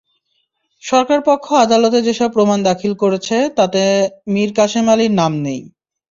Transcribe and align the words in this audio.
সরকারপক্ষ 0.83 1.45
আদালতে 1.63 1.99
যেসব 2.01 2.29
প্রমাণ 2.31 2.59
দাখিল 2.69 2.93
করেছে, 3.03 3.37
তাতে 3.57 3.81
মীর 4.33 4.49
কাসেম 4.57 4.85
আলীর 4.93 5.13
নাম 5.13 5.33
নেই। 5.45 5.61